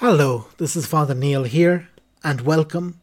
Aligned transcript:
Hello, 0.00 0.46
this 0.58 0.76
is 0.76 0.86
Father 0.86 1.12
Neil 1.12 1.42
here, 1.42 1.88
and 2.22 2.42
welcome 2.42 3.00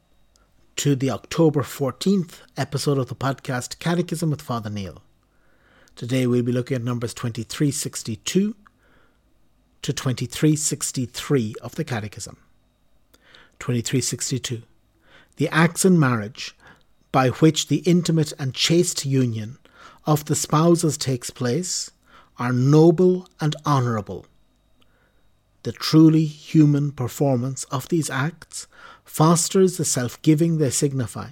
to 0.77 0.95
the 0.95 1.11
October 1.11 1.61
14th 1.61 2.35
episode 2.55 2.97
of 2.97 3.09
the 3.09 3.15
podcast 3.15 3.79
Catechism 3.79 4.29
with 4.29 4.41
Father 4.41 4.69
Neil. 4.69 5.01
Today 5.97 6.25
we'll 6.25 6.41
be 6.41 6.53
looking 6.53 6.75
at 6.75 6.83
numbers 6.85 7.13
2362 7.13 8.55
to 9.81 9.93
2363 9.93 11.55
of 11.61 11.75
the 11.75 11.83
Catechism. 11.83 12.37
2362. 13.59 14.61
The 15.35 15.49
acts 15.49 15.83
in 15.83 15.99
marriage 15.99 16.55
by 17.11 17.27
which 17.27 17.67
the 17.67 17.79
intimate 17.79 18.31
and 18.39 18.53
chaste 18.53 19.05
union 19.05 19.57
of 20.05 20.23
the 20.23 20.35
spouses 20.35 20.97
takes 20.97 21.29
place 21.29 21.91
are 22.39 22.53
noble 22.53 23.27
and 23.41 23.53
honourable 23.65 24.27
the 25.65 25.71
truly 25.71 26.25
human 26.25 26.91
performance 26.91 27.63
of 27.65 27.89
these 27.89 28.07
acts 28.11 28.67
fosters 29.03 29.77
the 29.77 29.83
self 29.83 30.21
giving 30.21 30.59
they 30.59 30.69
signify 30.69 31.29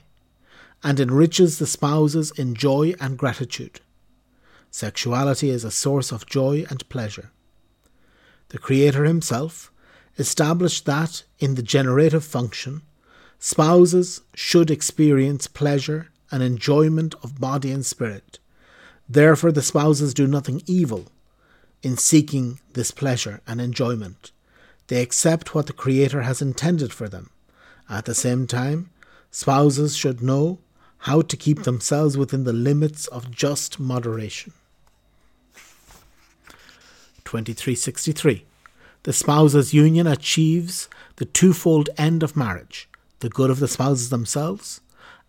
and 0.83 0.99
enriches 0.99 1.59
the 1.59 1.67
spouses 1.67 2.31
in 2.31 2.55
joy 2.55 2.95
and 2.99 3.15
gratitude. 3.15 3.79
Sexuality 4.71 5.51
is 5.51 5.63
a 5.63 5.69
source 5.69 6.11
of 6.11 6.25
joy 6.25 6.65
and 6.71 6.89
pleasure. 6.89 7.29
The 8.49 8.57
Creator 8.57 9.03
Himself 9.03 9.71
established 10.17 10.87
that, 10.87 11.21
in 11.37 11.53
the 11.53 11.61
generative 11.61 12.25
function, 12.25 12.81
spouses 13.37 14.21
should 14.33 14.71
experience 14.71 15.45
pleasure 15.45 16.07
and 16.31 16.41
enjoyment 16.41 17.13
of 17.21 17.39
body 17.39 17.71
and 17.71 17.85
spirit. 17.85 18.39
Therefore, 19.07 19.51
the 19.51 19.61
spouses 19.61 20.11
do 20.15 20.25
nothing 20.25 20.63
evil 20.65 21.05
in 21.83 21.97
seeking 21.97 22.59
this 22.73 22.89
pleasure 22.89 23.41
and 23.45 23.61
enjoyment. 23.61 24.31
They 24.87 25.01
accept 25.01 25.53
what 25.53 25.67
the 25.67 25.73
Creator 25.73 26.23
has 26.23 26.41
intended 26.41 26.91
for 26.91 27.07
them. 27.07 27.29
At 27.89 28.05
the 28.05 28.15
same 28.15 28.47
time, 28.47 28.89
spouses 29.29 29.95
should 29.95 30.21
know 30.21 30.59
how 30.99 31.21
to 31.21 31.37
keep 31.37 31.63
themselves 31.63 32.17
within 32.17 32.45
the 32.45 32.53
limits 32.53 33.07
of 33.07 33.29
just 33.29 33.79
moderation. 33.79 34.53
2363. 37.25 38.45
The 39.03 39.13
spouses' 39.13 39.73
union 39.73 40.07
achieves 40.07 40.87
the 41.17 41.25
twofold 41.25 41.89
end 41.97 42.23
of 42.23 42.37
marriage 42.37 42.89
the 43.19 43.29
good 43.29 43.49
of 43.49 43.59
the 43.59 43.69
spouses 43.69 44.09
themselves 44.09 44.81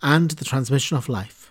and 0.02 0.33
the 0.33 0.44
transmission 0.44 0.96
of 0.96 1.08
life. 1.08 1.44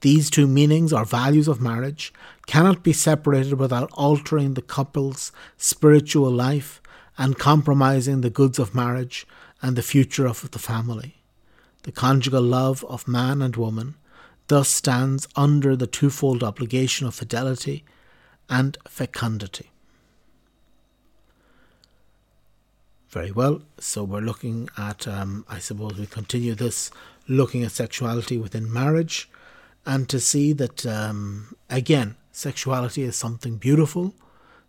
These 0.00 0.30
two 0.30 0.46
meanings 0.46 0.92
or 0.92 1.04
values 1.04 1.46
of 1.46 1.60
marriage 1.60 2.12
cannot 2.46 2.82
be 2.82 2.92
separated 2.92 3.54
without 3.54 3.90
altering 3.92 4.54
the 4.54 4.62
couple's 4.62 5.30
spiritual 5.56 6.30
life 6.30 6.80
and 7.18 7.38
compromising 7.38 8.20
the 8.20 8.30
goods 8.30 8.58
of 8.58 8.74
marriage 8.74 9.26
and 9.60 9.76
the 9.76 9.82
future 9.82 10.26
of 10.26 10.50
the 10.50 10.58
family. 10.58 11.16
The 11.82 11.92
conjugal 11.92 12.42
love 12.42 12.84
of 12.88 13.06
man 13.06 13.42
and 13.42 13.56
woman 13.56 13.94
thus 14.48 14.68
stands 14.68 15.28
under 15.36 15.76
the 15.76 15.86
twofold 15.86 16.42
obligation 16.42 17.06
of 17.06 17.14
fidelity 17.14 17.84
and 18.48 18.76
fecundity. 18.88 19.70
Very 23.10 23.30
well, 23.32 23.62
so 23.78 24.02
we're 24.04 24.20
looking 24.20 24.68
at, 24.76 25.06
um, 25.06 25.44
I 25.48 25.58
suppose 25.58 25.98
we 25.98 26.06
continue 26.06 26.54
this 26.54 26.90
looking 27.28 27.62
at 27.64 27.72
sexuality 27.72 28.38
within 28.38 28.72
marriage 28.72 29.29
and 29.86 30.08
to 30.08 30.20
see 30.20 30.52
that, 30.52 30.86
um, 30.86 31.56
again, 31.68 32.16
sexuality 32.32 33.02
is 33.02 33.16
something 33.16 33.56
beautiful, 33.56 34.14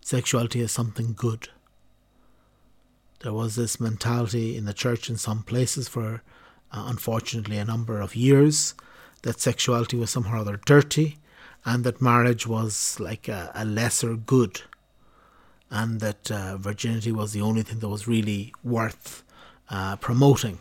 sexuality 0.02 0.62
is 0.62 0.72
something 0.72 1.14
good. 1.14 1.50
There 3.20 3.34
was 3.34 3.56
this 3.56 3.80
mentality 3.80 4.58
in 4.58 4.66
the 4.66 4.73
church 4.73 5.09
in 5.09 5.18
some 5.18 5.44
places 5.44 5.88
for, 5.88 6.23
uh, 6.72 6.86
unfortunately, 6.88 7.58
a 7.58 7.66
number 7.66 8.02
of 8.02 8.16
years 8.16 8.73
that 9.22 9.40
sexuality 9.40 9.95
was 9.98 10.09
somehow 10.09 10.38
or 10.38 10.40
other 10.40 10.59
dirty 10.66 11.18
and 11.63 11.84
that 11.84 12.02
marriage 12.02 12.47
was 12.47 13.00
like 13.00 13.28
a, 13.28 13.52
a 13.53 13.63
lesser 13.63 14.16
good 14.16 14.62
and 15.69 16.00
that 16.02 16.31
uh, 16.31 16.57
virginity 16.57 17.12
was 17.12 17.31
the 17.31 17.41
only 17.41 17.62
thing 17.62 17.80
that 17.80 17.88
was 17.88 18.07
really 18.07 18.53
worth 18.63 19.24
uh, 19.69 19.96
promoting. 19.97 20.59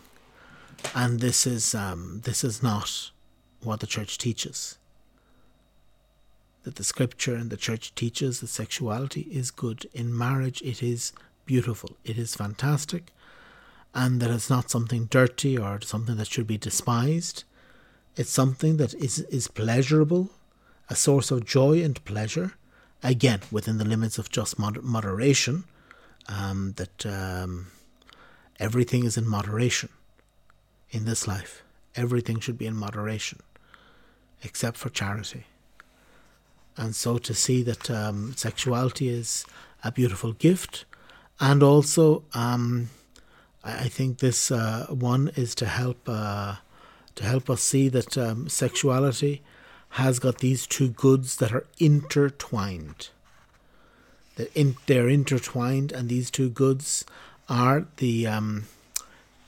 And 0.94 1.20
this 1.20 1.46
is 1.46 1.74
um, 1.74 2.20
this 2.24 2.44
is 2.44 2.62
not 2.62 3.10
what 3.62 3.80
the 3.80 3.86
church 3.86 4.18
teaches. 4.18 4.78
That 6.62 6.76
the 6.76 6.84
scripture 6.84 7.34
and 7.34 7.50
the 7.50 7.56
church 7.56 7.94
teaches 7.94 8.40
that 8.40 8.48
sexuality 8.48 9.22
is 9.30 9.50
good. 9.50 9.88
In 9.92 10.16
marriage, 10.16 10.60
it 10.62 10.82
is 10.82 11.12
beautiful, 11.46 11.96
it 12.04 12.18
is 12.18 12.34
fantastic, 12.34 13.12
and 13.94 14.20
that 14.20 14.30
it's 14.30 14.50
not 14.50 14.70
something 14.70 15.06
dirty 15.06 15.58
or 15.58 15.80
something 15.80 16.16
that 16.16 16.28
should 16.28 16.46
be 16.46 16.58
despised. 16.58 17.44
It's 18.16 18.30
something 18.30 18.76
that 18.76 18.94
is, 18.94 19.20
is 19.20 19.48
pleasurable, 19.48 20.30
a 20.88 20.94
source 20.94 21.30
of 21.30 21.44
joy 21.44 21.82
and 21.82 22.04
pleasure, 22.04 22.52
again, 23.02 23.40
within 23.50 23.78
the 23.78 23.84
limits 23.84 24.18
of 24.18 24.30
just 24.30 24.58
moder- 24.58 24.82
moderation, 24.82 25.64
um, 26.28 26.74
that 26.76 27.06
um, 27.06 27.68
everything 28.58 29.04
is 29.04 29.16
in 29.16 29.26
moderation 29.26 29.88
in 30.90 31.04
this 31.04 31.26
life. 31.26 31.62
Everything 31.96 32.38
should 32.38 32.58
be 32.58 32.66
in 32.66 32.76
moderation 32.76 33.40
except 34.42 34.76
for 34.76 34.88
charity. 34.88 35.44
And 36.76 36.94
so 36.94 37.18
to 37.18 37.34
see 37.34 37.62
that 37.64 37.90
um, 37.90 38.34
sexuality 38.36 39.08
is 39.08 39.44
a 39.84 39.92
beautiful 39.92 40.32
gift, 40.32 40.84
and 41.38 41.62
also 41.62 42.24
um, 42.34 42.90
I, 43.64 43.88
think 43.88 44.18
this 44.18 44.50
uh, 44.50 44.86
one 44.88 45.30
is 45.36 45.54
to 45.56 45.66
help 45.66 45.98
uh, 46.06 46.56
to 47.16 47.24
help 47.24 47.50
us 47.50 47.62
see 47.62 47.88
that 47.88 48.16
um, 48.16 48.48
sexuality 48.48 49.42
has 49.90 50.18
got 50.18 50.38
these 50.38 50.66
two 50.66 50.88
goods 50.88 51.36
that 51.36 51.52
are 51.52 51.66
intertwined. 51.78 53.08
That 54.36 54.54
in, 54.56 54.76
they're 54.86 55.08
intertwined, 55.08 55.92
and 55.92 56.08
these 56.08 56.30
two 56.30 56.48
goods 56.48 57.04
are 57.48 57.86
the 57.96 58.26
um, 58.26 58.64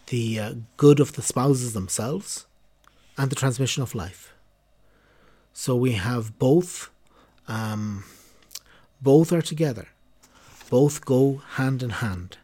the 0.09 0.41
uh, 0.41 0.55
good 0.77 1.01
of 1.01 1.13
the 1.13 1.23
spouses 1.23 1.73
themselves 1.73 2.47
and 3.17 3.31
the 3.31 3.37
transmission 3.37 3.83
of 3.83 3.95
life. 3.95 4.32
So 5.53 5.77
we 5.77 5.93
have 5.93 6.39
both, 6.39 6.91
um, 7.47 8.05
both 9.01 9.33
are 9.33 9.43
together, 9.43 9.89
both 10.71 11.05
go 11.05 11.43
hand 11.55 11.83
in 11.83 11.91
hand. 11.91 12.39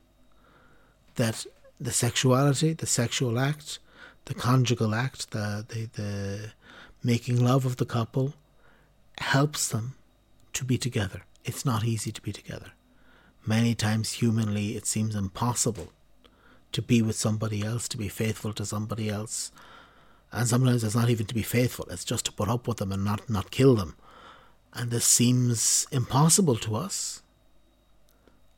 That 1.17 1.47
the 1.81 1.93
sexuality, 1.93 2.73
the 2.75 2.87
sexual 2.87 3.39
act, 3.39 3.79
the 4.27 4.35
conjugal 4.35 4.95
act, 4.95 5.31
the, 5.31 5.65
the, 5.69 5.89
the 6.01 6.53
making 7.03 7.43
love 7.43 7.65
of 7.65 7.77
the 7.77 7.87
couple 7.87 8.35
helps 9.19 9.69
them 9.69 9.95
to 10.53 10.65
be 10.65 10.79
together. 10.79 11.23
It's 11.45 11.65
not 11.65 11.85
easy 11.85 12.13
to 12.13 12.23
be 12.23 12.33
together. 12.33 12.73
Many 13.47 13.75
times, 13.75 14.13
humanly, 14.13 14.77
it 14.77 14.87
seems 14.87 15.15
impossible 15.17 15.93
to 16.73 16.83
be 16.83 17.01
with 17.01 17.17
somebody 17.17 17.63
else, 17.63 17.89
to 17.89 17.97
be 17.97 18.09
faithful 18.09 18.53
to 18.53 18.67
somebody 18.67 19.09
else, 19.09 19.51
and 20.33 20.47
sometimes 20.47 20.84
it's 20.84 20.94
not 20.94 21.11
even 21.11 21.27
to 21.27 21.34
be 21.34 21.43
faithful, 21.43 21.87
it's 21.91 22.05
just 22.05 22.27
to 22.27 22.33
put 22.33 22.49
up 22.49 22.69
with 22.69 22.78
them 22.78 22.93
and 22.93 23.05
not, 23.05 23.28
not 23.28 23.50
kill 23.50 23.75
them. 23.75 23.97
And 24.75 24.91
this 24.91 25.06
seems 25.06 25.87
impossible 25.91 26.56
to 26.56 26.77
us. 26.77 27.22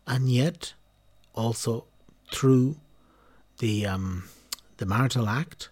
And 0.06 0.28
yet, 0.28 0.75
also 1.34 1.84
through 2.32 2.76
the, 3.58 3.86
um, 3.86 4.28
the 4.78 4.86
marital 4.86 5.28
act, 5.28 5.69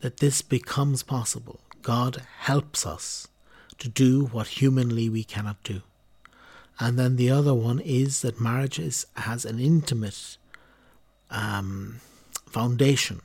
that 0.00 0.18
this 0.18 0.40
becomes 0.40 1.02
possible. 1.02 1.60
God 1.82 2.22
helps 2.38 2.86
us 2.86 3.28
to 3.78 3.88
do 3.88 4.26
what 4.26 4.48
humanly 4.48 5.08
we 5.10 5.24
cannot 5.24 5.62
do. 5.62 5.82
And 6.78 6.98
then 6.98 7.16
the 7.16 7.30
other 7.30 7.52
one 7.52 7.80
is 7.80 8.22
that 8.22 8.40
marriage 8.40 8.78
is, 8.78 9.06
has 9.16 9.44
an 9.44 9.58
intimate 9.58 10.38
um, 11.30 12.00
foundation 12.46 13.20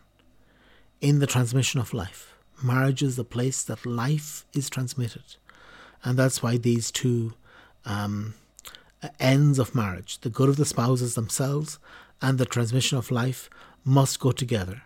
in 1.02 1.20
the 1.20 1.28
transmission 1.28 1.80
of 1.80 1.94
life. 1.94 2.34
Marriage 2.64 3.04
is 3.04 3.16
the 3.16 3.24
place 3.24 3.64
that 3.64 3.86
life 3.86 4.46
is 4.54 4.70
transmitted. 4.70 5.36
And 6.04 6.18
that's 6.18 6.42
why 6.42 6.58
these 6.58 6.92
two 6.92 7.34
um, 7.86 8.36
ends 9.20 9.60
of 9.60 9.76
marriage, 9.76 10.20
the 10.20 10.30
good 10.30 10.50
of 10.50 10.58
the 10.58 10.66
spouses 10.66 11.16
themselves 11.16 11.80
and 12.22 12.38
the 12.38 12.46
transmission 12.46 12.98
of 12.98 13.12
life, 13.12 13.50
must 13.84 14.20
go 14.20 14.32
together. 14.32 14.84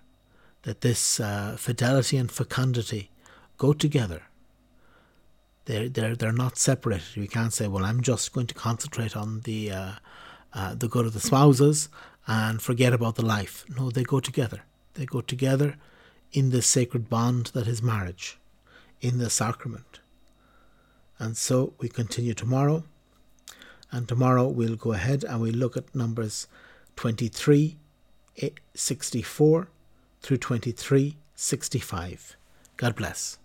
That 0.63 0.81
this 0.81 1.19
uh, 1.19 1.55
fidelity 1.57 2.17
and 2.17 2.31
fecundity 2.31 3.11
go 3.57 3.73
together. 3.73 4.23
They're, 5.65 5.87
they're, 5.87 6.15
they're 6.15 6.31
not 6.31 6.57
separated. 6.57 7.15
We 7.15 7.27
can't 7.27 7.53
say, 7.53 7.67
well, 7.67 7.85
I'm 7.85 8.01
just 8.01 8.33
going 8.33 8.47
to 8.47 8.55
concentrate 8.55 9.15
on 9.15 9.41
the, 9.41 9.71
uh, 9.71 9.91
uh, 10.53 10.75
the 10.75 10.87
good 10.87 11.05
of 11.05 11.13
the 11.13 11.19
spouses 11.19 11.89
and 12.27 12.61
forget 12.61 12.91
about 12.91 13.15
the 13.15 13.25
life. 13.25 13.65
No, 13.77 13.89
they 13.89 14.03
go 14.03 14.19
together. 14.19 14.63
They 14.95 15.05
go 15.05 15.21
together 15.21 15.77
in 16.31 16.51
the 16.51 16.61
sacred 16.61 17.09
bond 17.09 17.47
that 17.47 17.67
is 17.67 17.81
marriage, 17.81 18.37
in 19.01 19.17
the 19.17 19.29
sacrament. 19.29 19.99
And 21.17 21.35
so 21.35 21.73
we 21.79 21.89
continue 21.89 22.33
tomorrow. 22.33 22.85
And 23.91 24.07
tomorrow 24.07 24.47
we'll 24.47 24.75
go 24.75 24.93
ahead 24.93 25.23
and 25.23 25.41
we'll 25.41 25.53
look 25.53 25.75
at 25.75 25.95
numbers 25.95 26.47
2364 26.95 29.61
eh, 29.61 29.65
through 30.21 30.37
2365. 30.37 32.37
God 32.77 32.95
bless. 32.95 33.39